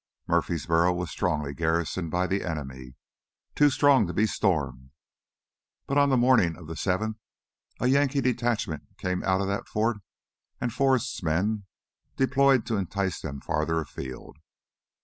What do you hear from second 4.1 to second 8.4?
be stormed. But on the morning of the seventh a Yankee